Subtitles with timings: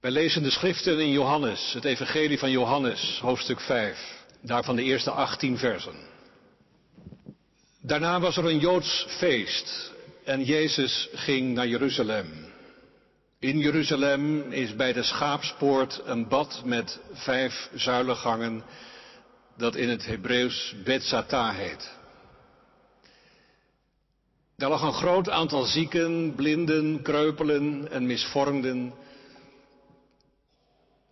[0.00, 5.10] Wij lezen de schriften in Johannes, het evangelie van Johannes, hoofdstuk 5, daarvan de eerste
[5.10, 5.94] 18 versen.
[7.80, 9.92] Daarna was er een Joods feest
[10.24, 12.26] en Jezus ging naar Jeruzalem.
[13.38, 18.64] In Jeruzalem is bij de schaapspoort een bad met vijf zuilengangen
[19.56, 21.90] dat in het Hebreeuws Betzata heet.
[24.56, 29.06] Daar lag een groot aantal zieken, blinden, kreupelen en misvormden.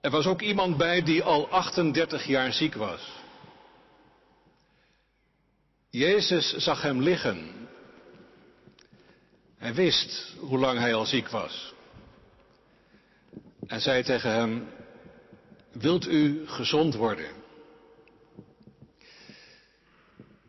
[0.07, 3.13] Er was ook iemand bij die al 38 jaar ziek was.
[5.91, 7.51] Jezus zag hem liggen.
[9.59, 11.75] Hij wist hoe lang hij al ziek was.
[13.67, 14.69] En zei tegen hem,
[15.73, 17.31] wilt u gezond worden?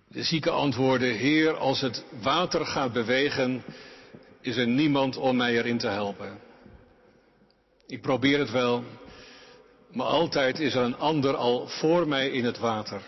[0.07, 3.63] De zieke antwoordde, Heer, als het water gaat bewegen,
[4.41, 6.39] is er niemand om mij erin te helpen.
[7.87, 8.83] Ik probeer het wel,
[9.91, 13.01] maar altijd is er een ander al voor mij in het water.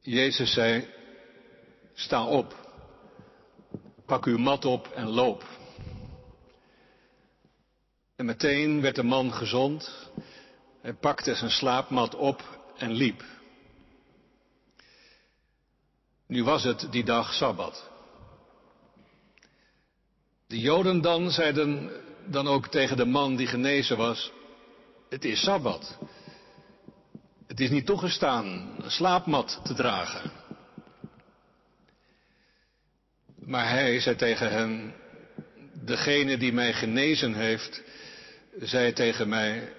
[0.00, 0.88] Jezus zei,
[1.94, 2.54] sta op,
[4.06, 5.44] pak uw mat op en loop.
[8.16, 10.10] En meteen werd de man gezond.
[10.82, 12.42] Hij pakte zijn slaapmat op
[12.76, 13.24] en liep.
[16.26, 17.90] Nu was het die dag Sabbat.
[20.46, 21.90] De Joden dan zeiden
[22.26, 24.32] dan ook tegen de man die genezen was,
[25.08, 25.98] het is Sabbat.
[27.46, 30.30] Het is niet toegestaan een slaapmat te dragen.
[33.36, 34.94] Maar hij zei tegen hen,
[35.72, 37.82] degene die mij genezen heeft,
[38.58, 39.72] zei tegen mij,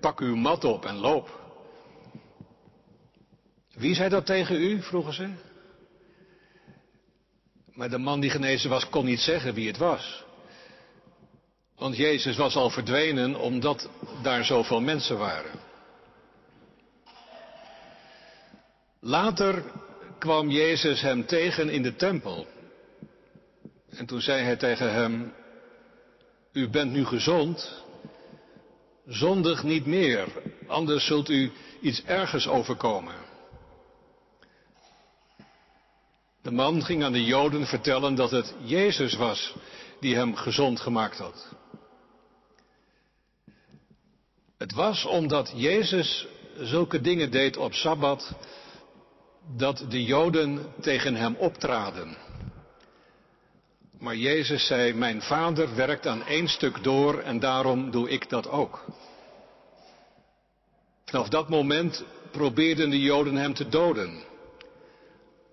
[0.00, 1.42] pak uw mat op en loop.
[3.74, 4.82] Wie zei dat tegen u?
[4.82, 5.30] vroegen ze.
[7.72, 10.23] Maar de man die genezen was kon niet zeggen wie het was.
[11.84, 13.88] Want Jezus was al verdwenen omdat
[14.22, 15.60] daar zoveel mensen waren.
[19.00, 19.62] Later
[20.18, 22.46] kwam Jezus hem tegen in de tempel.
[23.90, 25.32] En toen zei hij tegen hem,
[26.52, 27.84] u bent nu gezond,
[29.06, 30.28] zondig niet meer,
[30.66, 33.14] anders zult u iets ergers overkomen.
[36.42, 39.54] De man ging aan de Joden vertellen dat het Jezus was
[40.00, 41.62] die hem gezond gemaakt had.
[44.58, 46.26] Het was omdat Jezus
[46.56, 48.34] zulke dingen deed op Sabbat
[49.56, 52.16] dat de Joden tegen hem optraden.
[53.98, 58.48] Maar Jezus zei, mijn vader werkt aan één stuk door en daarom doe ik dat
[58.48, 58.84] ook.
[61.04, 64.22] Vanaf dat moment probeerden de Joden hem te doden,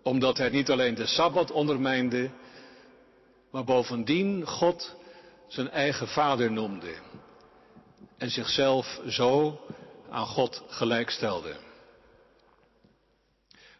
[0.03, 2.29] omdat hij niet alleen de Sabbat ondermijnde,
[3.51, 4.95] maar bovendien God
[5.47, 6.93] zijn eigen vader noemde
[8.21, 9.59] en zichzelf zo
[10.09, 11.55] aan God gelijkstelde.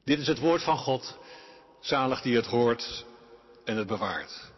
[0.03, 1.17] Dit is het woord van God,
[1.79, 3.05] zalig die het hoort
[3.65, 4.51] en het bewaart.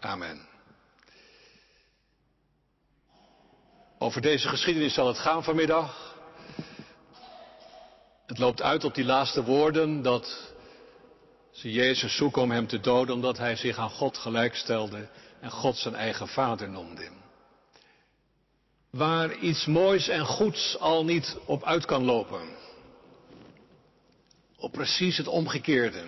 [0.00, 0.48] Amen.
[3.98, 6.16] Over deze geschiedenis zal het gaan vanmiddag.
[8.26, 10.52] Het loopt uit op die laatste woorden dat
[11.50, 15.08] ze Jezus zoeken om hem te doden omdat hij zich aan God gelijkstelde
[15.40, 17.19] en God zijn eigen vader noemde.
[18.90, 22.48] Waar iets moois en goeds al niet op uit kan lopen.
[24.56, 26.02] Op precies het omgekeerde.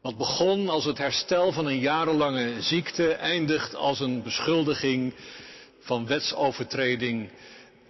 [0.00, 5.14] Wat begon als het herstel van een jarenlange ziekte eindigt als een beschuldiging
[5.80, 7.30] van wetsovertreding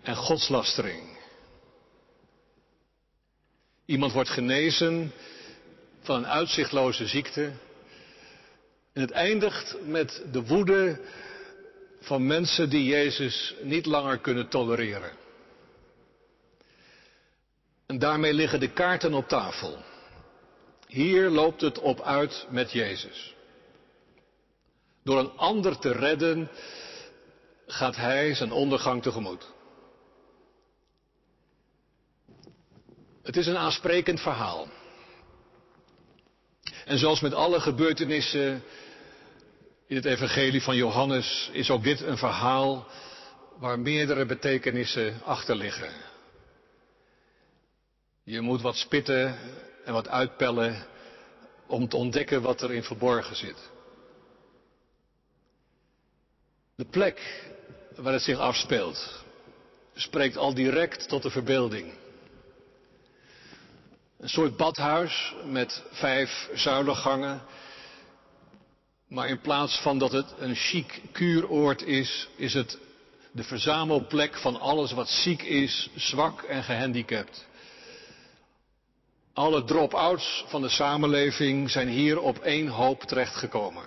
[0.03, 1.19] en godslastering.
[3.85, 5.13] Iemand wordt genezen
[6.01, 7.53] van een uitzichtloze ziekte
[8.93, 11.01] en het eindigt met de woede
[12.03, 15.13] van mensen die Jezus niet langer kunnen tolereren.
[17.87, 19.79] En daarmee liggen de kaarten op tafel.
[20.87, 23.35] Hier loopt het op uit met Jezus.
[25.05, 26.51] Door een ander te redden
[27.67, 29.51] gaat hij zijn ondergang tegemoet.
[33.23, 34.69] Het is een aansprekend verhaal.
[36.85, 38.63] En zoals met alle gebeurtenissen
[39.93, 42.87] in het evangelie van Johannes is ook dit een verhaal
[43.59, 45.93] waar meerdere betekenissen achter liggen.
[48.23, 49.39] Je moet wat spitten
[49.85, 50.87] en wat uitpellen
[51.67, 53.71] om te ontdekken wat er in verborgen zit.
[56.75, 57.51] De plek
[57.97, 59.25] waar het zich afspeelt
[59.95, 61.93] spreekt al direct tot de verbeelding.
[64.19, 67.43] Een soort badhuis met vijf zuilengangen
[69.13, 72.79] Maar in plaats van dat het een chic kuuroord is, is het
[73.33, 77.47] de verzamelplek van alles wat ziek is, zwak en gehandicapt.
[79.33, 83.85] Alle drop-outs van de samenleving zijn hier op één hoop terechtgekomen.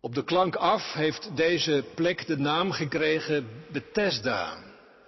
[0.00, 4.58] Op de klank af heeft deze plek de naam gekregen Bethesda.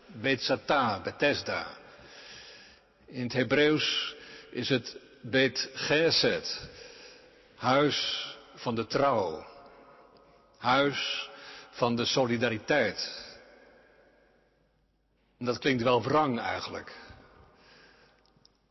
[0.07, 1.67] Bethsata, Bethesda.
[3.07, 4.15] In het Hebreeuws
[4.51, 6.69] is het Bet Geset,
[7.65, 9.47] huis van de trouw,
[10.59, 11.31] huis
[11.71, 13.25] van de solidariteit.
[15.39, 16.93] En dat klinkt wel wrang eigenlijk.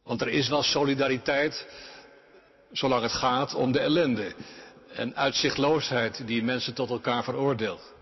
[0.03, 1.67] Want er is wel solidariteit
[2.71, 4.35] zolang het gaat om de ellende
[4.93, 7.93] en uitzichtloosheid die mensen tot elkaar veroordeelt.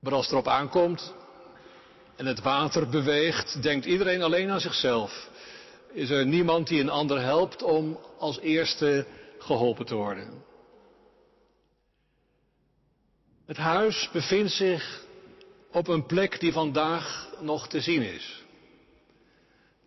[0.00, 1.14] Maar als het erop aankomt
[2.16, 5.28] en het water beweegt, denkt iedereen alleen aan zichzelf.
[5.96, 9.06] Is er niemand die een ander helpt om als eerste
[9.38, 10.44] geholpen te worden.
[13.46, 15.04] Het huis bevindt zich
[15.72, 18.44] op een plek die vandaag nog te zien is.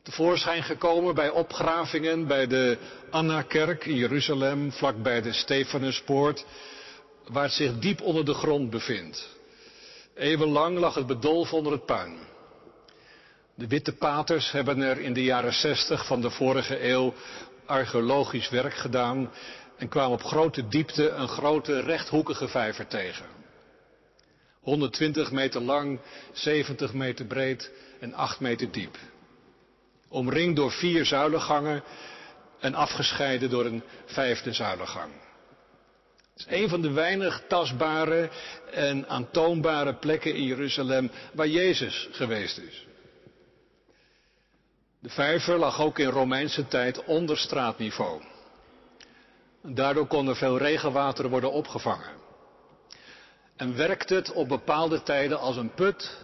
[0.03, 2.77] Tevoorschijn gekomen bij opgravingen bij de
[3.09, 6.45] Anna-kerk in Jeruzalem, vlakbij de Stefanuspoort,
[7.27, 9.37] waar het zich diep onder de grond bevindt.
[10.15, 12.17] Eeuwenlang lag het bedolven onder het puin.
[13.59, 17.13] De witte paters hebben er in de jaren zestig van de vorige eeuw
[17.65, 19.31] archeologisch werk gedaan
[19.77, 23.25] en kwamen op grote diepte een grote rechthoekige vijver tegen.
[24.59, 25.99] 120 meter lang,
[26.31, 28.97] 70 meter breed en 8 meter diep.
[30.09, 31.83] Omringd door vier zuilengangen
[32.59, 35.11] en afgescheiden door een vijfde zuilengang.
[36.33, 38.29] Het is een van de weinig tastbare
[38.71, 42.87] en aantoonbare plekken in Jeruzalem waar Jezus geweest is.
[45.01, 48.21] De vijver lag ook in Romeinse tijd onder straatniveau.
[49.61, 52.17] Daardoor kon er veel regenwater worden opgevangen.
[53.55, 56.17] En werkt het op bepaalde tijden als een put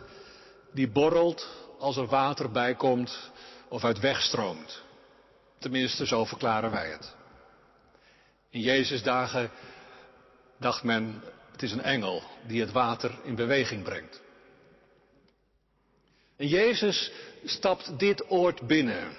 [0.71, 1.47] die borrelt
[1.79, 3.31] als er water bij komt
[3.67, 4.83] of uit wegstroomt.
[5.59, 7.15] Tenminste, zo verklaren wij het.
[8.49, 9.51] In Jezus' dagen
[10.59, 14.21] dacht men, het is een engel die het water in beweging brengt.
[16.37, 17.11] En Jezus
[17.43, 19.17] stapt dit oord binnen.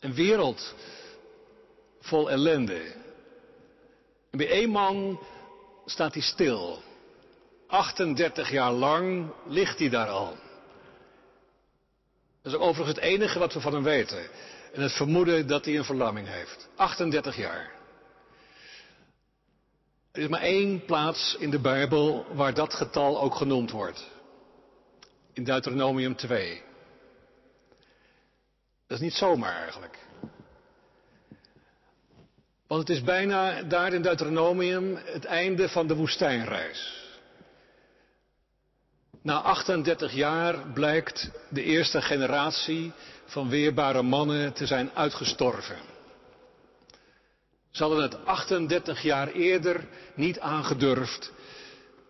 [0.00, 0.74] Een wereld
[2.00, 2.82] vol ellende.
[4.30, 5.20] En bij één man
[5.86, 6.82] staat hij stil.
[7.66, 10.36] 38 jaar lang ligt hij daar al.
[12.42, 14.28] Dat is overigens het enige wat we van hem weten.
[14.72, 16.68] En het vermoeden dat hij een verlamming heeft.
[16.76, 17.70] 38 jaar.
[20.12, 24.10] Er is maar één plaats in de Bijbel waar dat getal ook genoemd wordt.
[25.32, 26.62] In Deuteronomium 2.
[28.86, 29.98] Dat is niet zomaar eigenlijk.
[32.66, 37.00] Want het is bijna daar in Deuteronomium het einde van de woestijnreis.
[39.22, 42.92] Na 38 jaar blijkt de eerste generatie
[43.24, 45.78] van weerbare mannen te zijn uitgestorven.
[47.70, 51.32] Ze hadden het 38 jaar eerder niet aangedurfd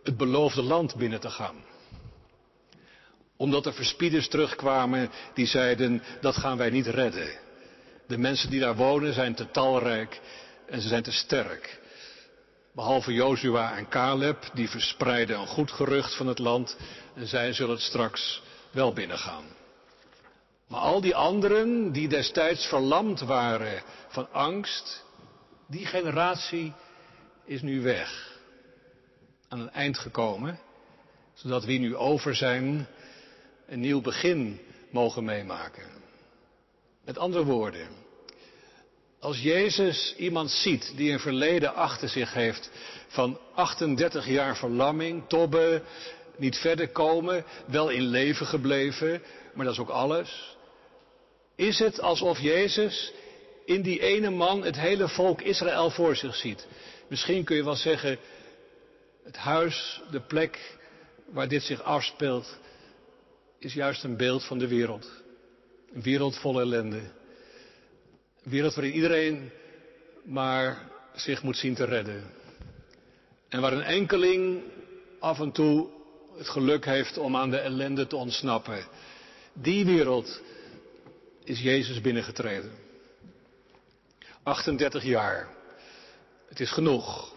[0.02, 1.64] het beloofde land binnen te gaan.
[3.42, 7.38] Omdat er verspieders terugkwamen die zeiden dat gaan wij niet redden.
[8.06, 10.20] De mensen die daar wonen zijn te talrijk
[10.66, 11.80] en ze zijn te sterk.
[12.74, 16.76] Behalve Jozua en Caleb, die verspreiden een goed gerucht van het land
[17.14, 19.44] en zij zullen het straks wel binnengaan.
[20.68, 25.04] Maar al die anderen die destijds verlamd waren van angst,
[25.68, 26.72] die generatie
[27.44, 28.38] is nu weg.
[29.48, 30.60] Aan een eind gekomen,
[31.34, 32.86] zodat wie nu over zijn
[33.66, 35.84] een nieuw begin mogen meemaken.
[37.04, 37.88] Met andere woorden,
[39.20, 42.70] als Jezus iemand ziet die een verleden achter zich heeft
[43.08, 45.82] van 38 jaar verlamming, tobben,
[46.36, 49.22] niet verder komen, wel in leven gebleven,
[49.54, 50.56] maar dat is ook alles.
[51.56, 53.12] Is het alsof Jezus
[53.64, 56.66] in die ene man het hele volk Israël voor zich ziet?
[57.08, 58.18] Misschien kun je wel zeggen,
[59.24, 60.76] het huis, de plek
[61.26, 62.58] waar dit zich afspeelt,
[63.64, 65.22] is juist een beeld van de wereld.
[65.92, 67.00] Een wereld vol ellende.
[68.42, 69.50] Een wereld waarin iedereen
[70.24, 72.24] maar zich moet zien te redden.
[73.48, 74.62] En waar een enkeling
[75.18, 75.88] af en toe
[76.36, 78.86] het geluk heeft om aan de ellende te ontsnappen.
[79.52, 80.40] Die wereld
[81.44, 82.72] is Jezus binnengetreden.
[84.42, 85.48] 38 jaar.
[86.48, 87.34] Het is genoeg.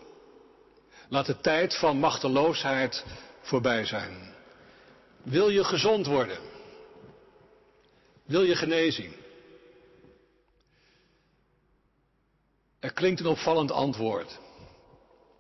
[1.10, 3.06] Laat de tijd van machteloosheid
[3.42, 4.35] voorbij zijn.
[5.26, 6.38] Wil je gezond worden?
[8.26, 9.14] Wil je genezing?
[12.80, 14.40] Er klinkt een opvallend antwoord.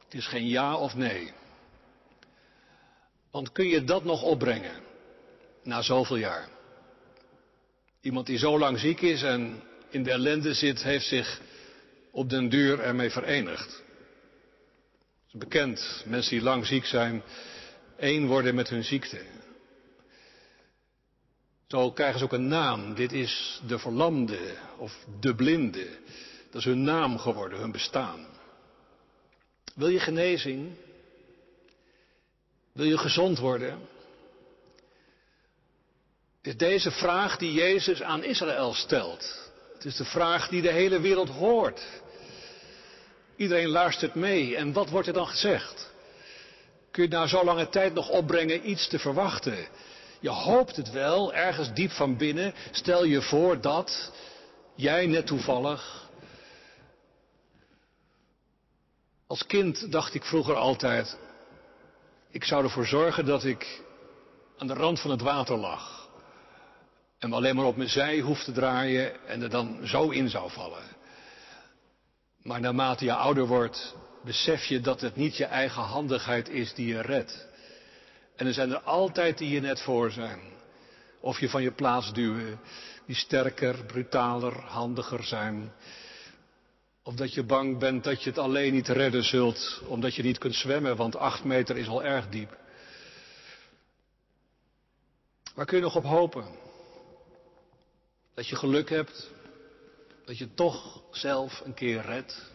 [0.04, 1.34] Het is geen ja of nee.
[3.32, 4.82] Want kun je dat nog opbrengen
[5.64, 6.50] na zoveel jaar?
[8.02, 11.42] Iemand die zo lang ziek is en in de ellende zit, heeft zich
[12.12, 13.70] op den duur ermee verenigd.
[13.70, 17.24] Het is bekend, mensen die lang ziek zijn,
[17.98, 19.36] één worden met hun ziekte.
[21.68, 22.94] Zo krijgen ze ook een naam.
[22.94, 25.88] Dit is de verlamde of de blinde.
[26.50, 28.26] Dat is hun naam geworden, hun bestaan.
[29.76, 30.72] Wil je genezing?
[32.72, 33.80] Wil je gezond worden?
[36.42, 39.52] Is deze vraag die Jezus aan Israël stelt.
[39.74, 41.88] Het is de vraag die de hele wereld hoort.
[43.36, 44.56] Iedereen luistert mee.
[44.56, 45.94] En wat wordt er dan gezegd?
[46.92, 49.68] Kun je na zo lange tijd nog opbrengen iets te verwachten?
[50.20, 52.54] Je hoopt het wel, ergens diep van binnen.
[52.72, 54.12] Stel je voor dat
[54.76, 56.10] jij net toevallig.
[59.28, 61.18] Als kind dacht ik vroeger altijd,
[62.32, 63.84] ik zou ervoor zorgen dat ik
[64.58, 66.10] aan de rand van het water lag.
[67.20, 70.30] En me alleen maar op mijn zij hoef te draaien en er dan zo in
[70.30, 70.84] zou vallen.
[72.42, 76.88] Maar naarmate je ouder wordt, besef je dat het niet je eigen handigheid is die
[76.88, 77.48] je redt.
[78.36, 80.40] En er zijn er altijd die je net voor zijn.
[81.20, 82.60] Of je van je plaats duwen,
[83.06, 85.74] die sterker, brutaler, handiger zijn.
[87.04, 90.38] Of dat je bang bent dat je het alleen niet redden zult, omdat je niet
[90.38, 92.58] kunt zwemmen, want acht meter is al erg diep.
[95.56, 96.46] Waar kun je nog op hopen?
[98.34, 99.32] Dat je geluk hebt,
[100.26, 102.54] dat je toch zelf een keer redt.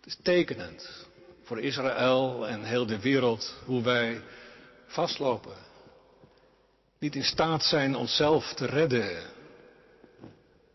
[0.00, 1.08] Het is tekenend
[1.50, 4.22] voor Israël en heel de wereld hoe wij
[4.86, 5.56] vastlopen.
[6.98, 9.22] Niet in staat zijn onszelf te redden.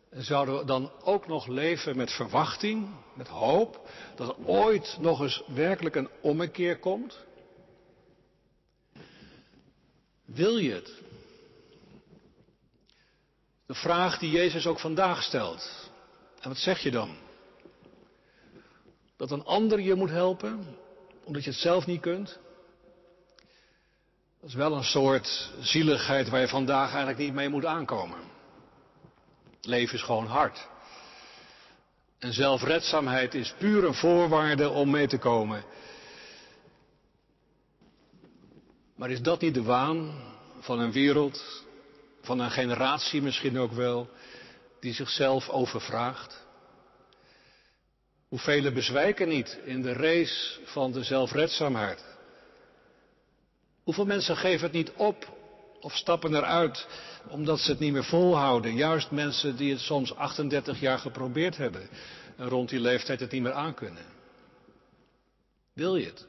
[0.10, 5.22] En zouden we dan ook nog leven met verwachting, met hoop, dat er ooit nog
[5.22, 7.20] eens werkelijk een ommekeer komt?
[10.25, 10.94] Wil je het?
[13.65, 15.89] De vraag die Jezus ook vandaag stelt.
[16.39, 17.17] En wat zeg je dan?
[19.25, 20.77] Dat een ander je moet helpen,
[21.24, 22.39] omdat je het zelf niet kunt?
[24.39, 28.17] Dat is wel een soort zieligheid waar je vandaag eigenlijk niet mee moet aankomen.
[29.55, 30.67] Het leven is gewoon hard.
[32.20, 35.63] En zelfredzaamheid is puur een voorwaarde om mee te komen.
[38.96, 40.22] Maar is dat niet de waan
[40.60, 41.63] van een wereld,
[42.22, 44.10] van een generatie misschien ook wel,
[44.79, 46.45] die zichzelf overvraagt?
[48.36, 52.06] Hoeveel bezwijken niet in de race van de zelfredzaamheid?
[53.84, 55.38] Hoeveel mensen geven het niet op
[55.80, 56.88] of stappen eruit
[57.30, 58.75] omdat ze het niet meer volhouden?
[58.75, 61.89] Juist mensen die het soms 38 jaar geprobeerd hebben
[62.38, 64.06] en rond die leeftijd het niet meer aankunnen.
[65.74, 66.27] Wil je het?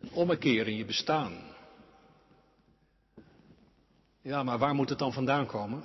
[0.00, 1.42] Een ommekeer in je bestaan.
[4.22, 5.84] Ja, maar waar moet het dan vandaan komen?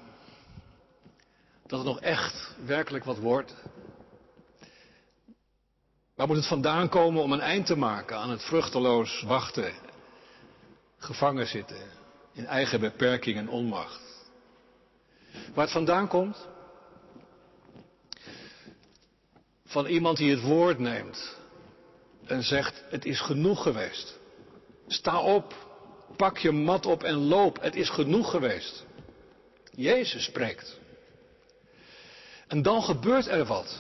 [1.68, 3.56] Dat het nog echt werkelijk wat wordt
[6.16, 9.74] Waar moet het vandaan komen om een eind te maken aan het vruchteloos wachten,
[10.98, 11.90] gevangen zitten
[12.34, 14.02] in eigen beperking en onmacht?
[15.54, 16.48] Waar het vandaan komt?
[19.66, 21.38] Van iemand die het woord neemt
[22.26, 24.20] en zegt: Het is genoeg geweest.
[24.88, 25.54] Sta op,
[26.16, 27.62] pak je mat op en loop.
[27.62, 28.86] Het is genoeg geweest.
[29.72, 30.80] Jezus spreekt.
[32.48, 33.78] En dan gebeurt er wat.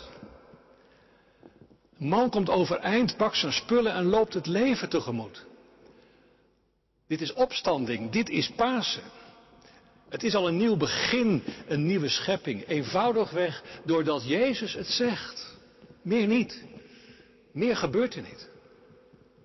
[2.06, 5.46] Man komt overeind, pakt zijn spullen en loopt het leven tegemoet.
[7.08, 9.04] Dit is opstanding, dit is Pasen.
[10.10, 12.68] Het is al een nieuw begin, een nieuwe schepping.
[12.68, 15.56] Eenvoudigweg doordat Jezus het zegt.
[16.02, 16.64] Meer niet.
[17.52, 18.50] Meer gebeurt er niet.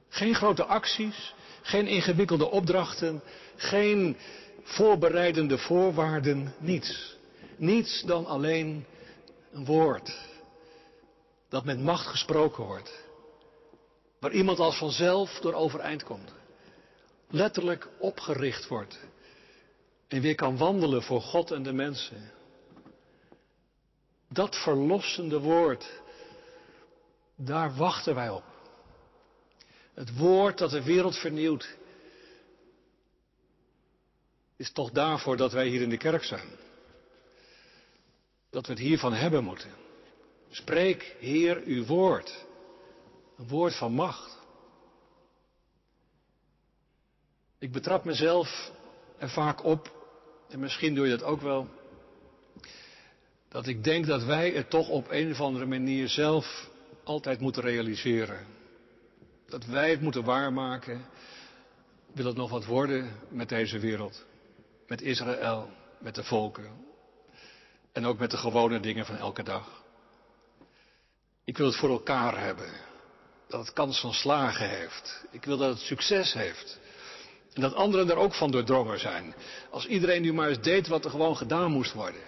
[0.09, 3.23] Geen grote acties, geen ingewikkelde opdrachten,
[3.57, 4.17] geen
[4.63, 7.17] voorbereidende voorwaarden, niets.
[7.57, 8.85] Niets dan alleen
[9.53, 10.30] een woord
[11.51, 13.05] dat met macht gesproken wordt.
[14.21, 16.33] Waar iemand als vanzelf door overeind komt.
[17.29, 18.99] Letterlijk opgericht wordt.
[20.09, 22.33] En weer kan wandelen voor God en de mensen.
[24.29, 26.01] Dat verlossende woord,
[27.37, 28.45] daar wachten wij op.
[29.95, 31.77] Het woord dat de wereld vernieuwt,
[34.57, 36.49] is toch daarvoor dat wij hier in de kerk zijn.
[38.51, 39.71] Dat we het hiervan hebben moeten.
[40.51, 42.47] Spreek, Heer, uw woord.
[43.39, 44.39] Een woord van macht.
[47.59, 48.73] Ik betrap mezelf
[49.19, 49.91] er vaak op,
[50.49, 51.69] en misschien doe je dat ook wel,
[53.49, 56.71] dat ik denk dat wij het toch op een of andere manier zelf
[57.05, 58.47] altijd moeten realiseren.
[59.47, 61.05] Dat wij het moeten waarmaken.
[62.13, 64.25] Wil het nog wat worden met deze wereld?
[64.87, 66.71] Met Israël, met de volken.
[67.93, 69.83] En ook met de gewone dingen van elke dag.
[71.45, 72.71] Ik wil het voor elkaar hebben.
[73.49, 75.25] Dat het kans van slagen heeft.
[75.31, 76.81] Ik wil dat het succes heeft.
[77.53, 79.35] En dat anderen er ook van doordrongen zijn.
[79.71, 82.23] Als iedereen nu maar eens deed wat er gewoon gedaan moest worden.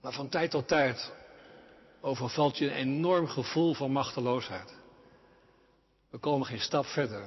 [0.00, 1.12] Maar van tijd tot tijd
[2.00, 4.76] overvalt je een enorm gevoel van machteloosheid.
[6.10, 7.26] We komen geen stap verder.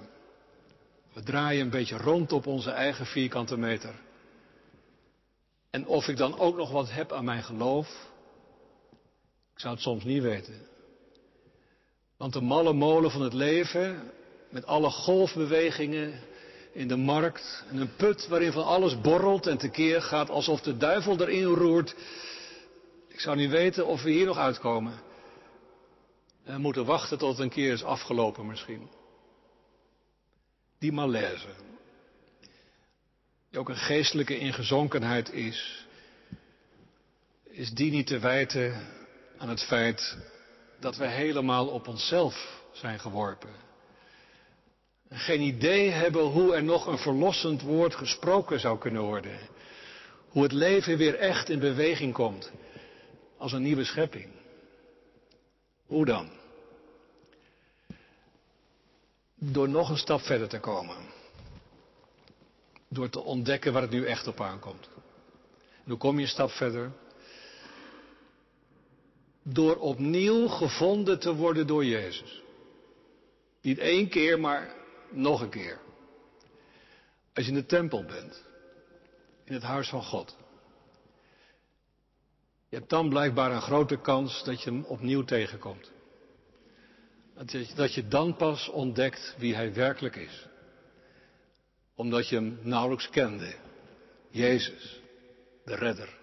[1.13, 3.93] We draaien een beetje rond op onze eigen vierkante meter.
[5.69, 8.10] En of ik dan ook nog wat heb aan mijn geloof,
[9.61, 10.67] zou het soms niet weten.
[12.17, 14.11] Want de malle molen van het leven,
[14.49, 16.19] met alle golfbewegingen
[16.71, 20.77] in de markt en een put waarin van alles borrelt en tekeer gaat alsof de
[20.77, 21.95] duivel erin roert.
[23.07, 24.93] Ik zou niet weten of we hier nog uitkomen.
[26.43, 28.89] En we moeten wachten tot het een keer is afgelopen misschien.
[30.79, 31.47] Die malaise,
[33.49, 35.85] die ook een geestelijke ingezonkenheid is,
[37.43, 38.99] is die niet te wijten
[39.41, 40.17] aan het feit
[40.79, 43.49] dat wij helemaal op onszelf zijn geworpen.
[45.09, 49.39] Geen idee hebben hoe er nog een verlossend woord gesproken zou kunnen worden.
[50.29, 52.51] Hoe het leven weer echt in beweging komt.
[53.37, 54.29] Als een nieuwe schepping.
[55.85, 56.29] Hoe dan?
[59.35, 60.97] Door nog een stap verder te komen.
[62.87, 64.89] Door te ontdekken waar het nu echt op aankomt.
[65.83, 66.91] En hoe kom je een stap verder?
[69.43, 72.41] Door opnieuw gevonden te worden door Jezus.
[73.61, 74.75] Niet één keer, maar
[75.09, 75.79] nog een keer.
[77.33, 78.43] Als je in de tempel bent,
[79.43, 80.35] in het huis van God.
[82.69, 85.91] Je hebt dan blijkbaar een grote kans dat je hem opnieuw tegenkomt.
[87.75, 90.47] Dat je dan pas ontdekt wie hij werkelijk is.
[91.95, 93.55] Omdat je hem nauwelijks kende.
[94.29, 95.01] Jezus,
[95.65, 96.19] de redder.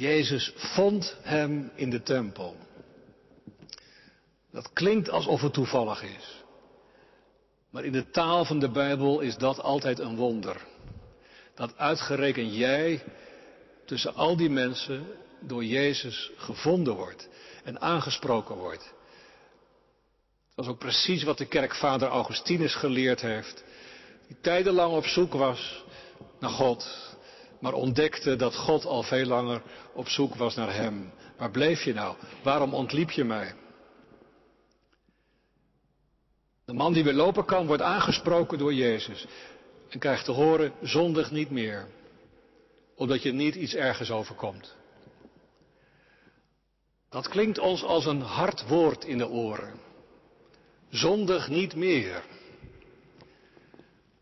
[0.00, 2.56] Jezus vond hem in de tempel.
[4.52, 6.42] Dat klinkt alsof het toevallig is.
[7.70, 10.66] Maar in de taal van de Bijbel is dat altijd een wonder.
[11.54, 13.02] Dat uitgerekend jij
[13.86, 15.06] tussen al die mensen
[15.40, 17.28] door Jezus gevonden wordt
[17.64, 18.92] en aangesproken wordt.
[20.54, 23.64] Dat is ook precies wat de kerkvader Augustinus geleerd heeft,
[24.26, 25.84] die tijdenlang op zoek was
[26.38, 27.09] naar God,
[27.60, 29.62] maar ontdekte dat God al veel langer
[29.94, 31.12] op zoek was naar hem.
[31.36, 32.16] Waar bleef je nou?
[32.42, 33.54] Waarom ontliep je mij?
[36.64, 39.26] De man die weer lopen kan, wordt aangesproken door Jezus
[39.88, 41.88] en krijgt te horen, zondig niet meer
[43.00, 44.76] omdat je niet iets ergens overkomt.
[47.08, 49.80] Dat klinkt ons als een hard woord in de oren.
[50.90, 52.22] Zondig niet meer.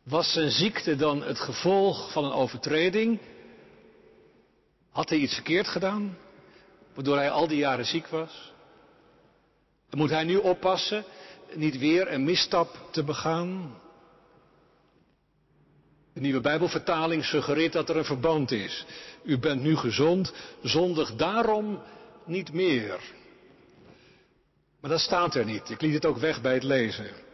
[0.09, 3.18] Was zijn ziekte dan het gevolg van een overtreding?
[4.90, 6.18] Had hij iets verkeerd gedaan,
[6.94, 8.53] waardoor hij al die jaren ziek was?
[9.90, 11.05] moet hij nu oppassen
[11.55, 13.81] niet weer een misstap te begaan?
[16.12, 18.87] De nieuwe Bijbelvertaling suggereert dat er een verband is.
[19.23, 21.83] U bent nu gezond, zondig daarom
[22.25, 23.01] niet meer.
[24.81, 25.71] Maar dat staat er niet.
[25.71, 27.27] Ik liet het ook weg bij het lezen.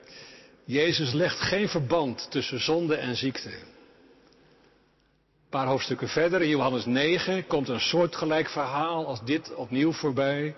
[0.64, 3.48] Jezus legt geen verband tussen zonde en ziekte.
[3.48, 10.56] Een paar hoofdstukken verder, in Johannes 9, komt een soortgelijk verhaal als dit opnieuw voorbij.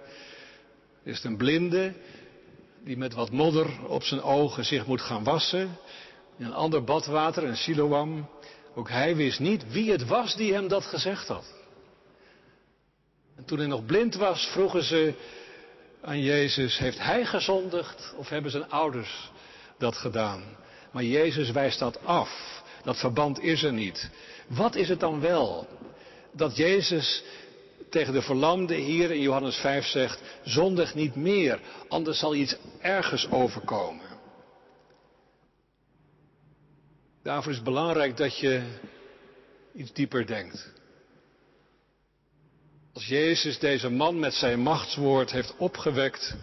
[1.05, 1.95] Er is een blinde
[2.85, 5.79] die met wat modder op zijn ogen zich moet gaan wassen
[6.39, 8.29] in een ander badwater, in Siloam.
[8.75, 11.55] Ook hij wist niet wie het was die hem dat gezegd had.
[13.37, 15.15] En toen hij nog blind was, vroegen ze
[16.03, 19.31] aan Jezus, heeft hij gezondigd of hebben zijn ouders
[19.79, 20.43] dat gedaan?
[20.93, 22.63] Maar Jezus wijst dat af.
[22.83, 24.11] Dat verband is er niet.
[24.47, 25.69] Wat is het dan wel?
[26.33, 27.23] Dat Jezus
[27.91, 33.31] tegen de verlamde hier in Johannes 5 zegt, zondig niet meer, anders zal iets ergens
[33.31, 34.07] overkomen.
[37.23, 38.63] Daarvoor is het belangrijk dat je
[39.75, 40.73] iets dieper denkt.
[42.93, 46.37] Als Jezus deze man met zijn machtswoord heeft opgewekt,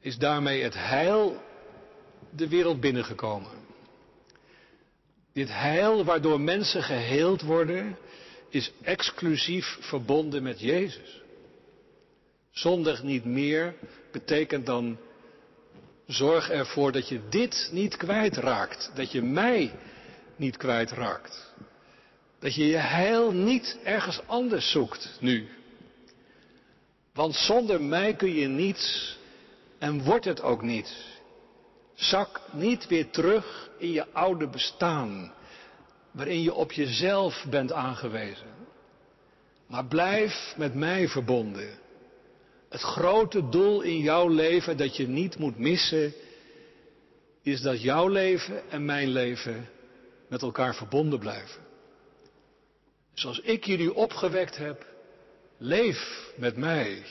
[0.00, 1.46] is daarmee het heil
[2.30, 3.50] de wereld binnengekomen.
[5.32, 7.96] Dit heil waardoor mensen geheeld worden,
[8.48, 11.22] is exclusief verbonden met Jezus.
[12.50, 13.74] Zondig niet meer
[14.10, 14.98] betekent dan
[16.08, 18.90] Zorg ervoor dat je dit niet kwijtraakt.
[18.94, 19.72] Dat je mij
[20.36, 21.54] niet kwijtraakt.
[22.38, 25.48] Dat je je heil niet ergens anders zoekt nu.
[27.12, 29.16] Want zonder mij kun je niets
[29.78, 31.17] en wordt het ook niets.
[31.98, 35.32] Zak niet weer terug in je oude bestaan,
[36.10, 38.46] waarin je op jezelf bent aangewezen.
[39.66, 41.78] Maar blijf met mij verbonden.
[42.68, 46.14] Het grote doel in jouw leven dat je niet moet missen,
[47.42, 49.68] is dat jouw leven en mijn leven
[50.28, 51.62] met elkaar verbonden blijven.
[53.14, 54.86] Zoals ik jullie opgewekt heb,
[55.56, 57.02] leef met mij.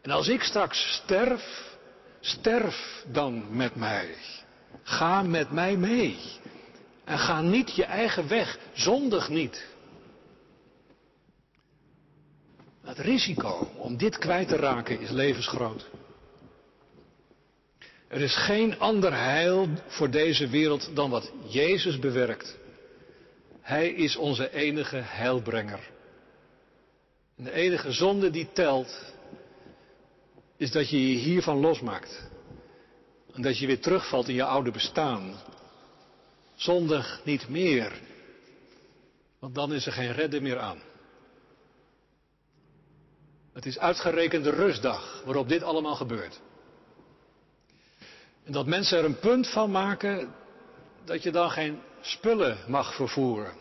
[0.00, 1.78] En als ik straks sterf,
[2.20, 4.14] sterf dan met mij.
[4.82, 6.18] Ga met mij mee.
[7.04, 9.68] En ga niet je eigen weg, zondig niet.
[12.82, 15.90] Het risico om dit kwijt te raken is levensgroot.
[18.08, 22.58] Er is geen ander heil voor deze wereld dan wat Jezus bewerkt.
[23.60, 25.90] Hij is onze enige heilbrenger.
[27.36, 29.14] En de enige zonde die telt,
[30.60, 32.30] is dat je je hiervan losmaakt.
[33.32, 35.34] En dat je weer terugvalt in je oude bestaan.
[36.54, 38.00] Zondig niet meer,
[39.38, 40.82] want dan is er geen redden meer aan.
[43.52, 46.40] Het is uitgerekend rustdag waarop dit allemaal gebeurt.
[48.44, 50.34] En dat mensen er een punt van maken
[51.04, 53.54] dat je dan geen spullen mag vervoeren.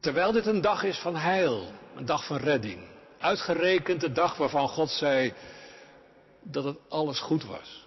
[0.00, 2.94] Terwijl dit een dag is van heil, een dag van redding.
[3.26, 5.32] Uitgerekend de dag waarvan God zei
[6.42, 7.86] dat het alles goed was.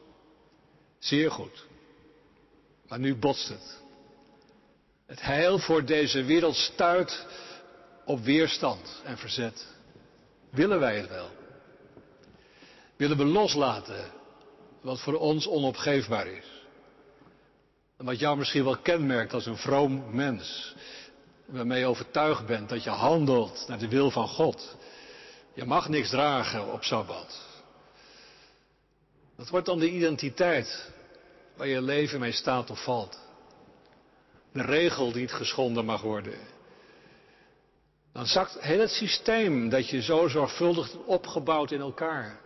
[0.98, 1.66] Zeer goed.
[2.88, 3.80] Maar nu botst het.
[5.06, 7.26] Het heil voor deze wereld stuit
[8.06, 9.68] op weerstand en verzet.
[10.50, 11.30] Willen wij het wel?
[12.96, 14.12] Willen we loslaten
[14.82, 16.66] wat voor ons onopgeefbaar is?
[17.98, 20.76] En wat jou misschien wel kenmerkt als een vroom mens.
[21.46, 24.78] Waarmee je overtuigd bent dat je handelt naar de wil van God.
[25.60, 27.40] Je mag niks dragen op Sabbat.
[29.38, 30.92] Dat wordt dan de identiteit
[31.56, 33.20] waar je leven mee staat of valt.
[34.54, 36.40] De regel die niet geschonden mag worden.
[38.14, 42.40] Dan zakt heel het systeem dat je zo zorgvuldig opgebouwd in elkaar.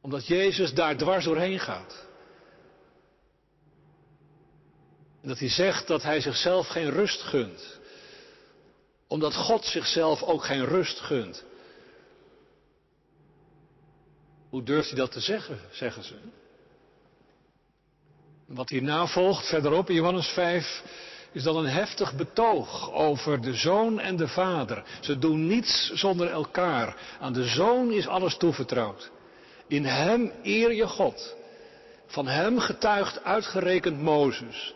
[0.00, 2.06] Omdat Jezus daar dwars doorheen gaat.
[5.22, 7.78] En dat hij zegt dat hij zichzelf geen rust gunt.
[9.06, 11.44] Omdat God zichzelf ook geen rust gunt.
[14.54, 16.14] Hoe durft hij dat te zeggen, zeggen ze.
[18.46, 20.82] Wat hierna volgt, verderop in Johannes 5,
[21.32, 24.84] is dan een heftig betoog over de zoon en de vader.
[25.00, 26.96] Ze doen niets zonder elkaar.
[27.20, 29.10] Aan de zoon is alles toevertrouwd.
[29.66, 31.36] In hem eer je God.
[32.06, 34.74] Van hem getuigt uitgerekend Mozes.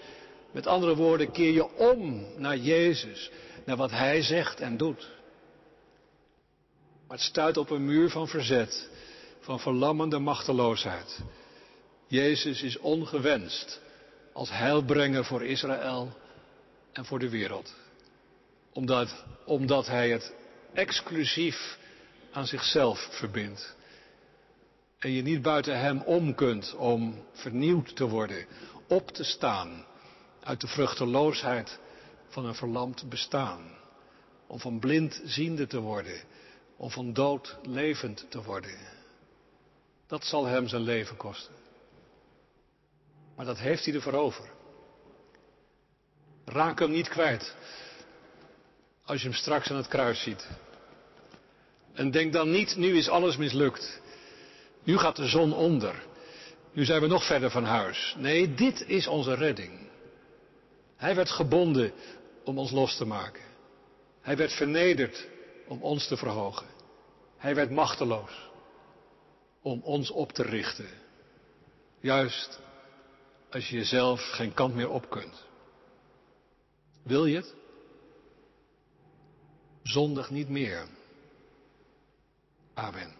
[0.52, 3.30] Met andere woorden, keer je om naar Jezus,
[3.64, 5.08] naar wat Hij zegt en doet.
[7.06, 8.96] Maar het stuit op een muur van verzet,
[9.48, 11.20] van verlammende machteloosheid.
[12.06, 13.80] Jezus is ongewenst
[14.32, 16.16] als heilbrenger voor Israël
[16.92, 17.74] en voor de wereld.
[18.72, 20.34] Omdat, omdat Hij het
[20.72, 21.78] exclusief
[22.32, 23.76] aan zichzelf verbindt.
[24.98, 28.46] En je niet buiten Hem om kunt om vernieuwd te worden,
[28.88, 29.84] op te staan
[30.42, 31.78] uit de vruchteloosheid
[32.28, 33.76] van een verlamd bestaan.
[34.46, 36.20] Om van blind ziende te worden.
[36.76, 38.97] Om van dood levend te worden.
[40.08, 41.54] Dat zal hem zijn leven kosten.
[43.36, 44.44] Maar dat heeft hij ervoor over.
[46.44, 47.54] Raak hem niet kwijt.
[49.04, 50.48] Als je hem straks aan het kruis ziet.
[51.92, 54.00] En denk dan niet, nu is alles mislukt.
[54.82, 56.06] Nu gaat de zon onder.
[56.72, 58.14] Nu zijn we nog verder van huis.
[58.18, 59.88] Nee, dit is onze redding.
[60.96, 61.92] Hij werd gebonden
[62.44, 63.42] om ons los te maken.
[64.20, 65.26] Hij werd vernederd
[65.66, 66.66] om ons te verhogen.
[67.36, 68.47] Hij werd machteloos
[69.68, 70.88] om ons op te richten.
[72.00, 72.60] Juist
[73.50, 75.46] als je jezelf geen kant meer op kunt.
[77.02, 77.54] Wil je het?
[79.82, 80.86] Zondig niet meer.
[82.74, 83.17] Amen.